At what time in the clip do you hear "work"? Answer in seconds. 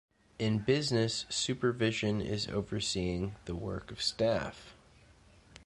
3.53-3.91